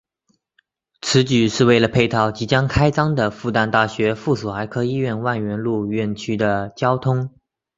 [1.03, 7.29] 此举是为了配套即将开张的复旦大学附属儿科医院万源路院区的交通。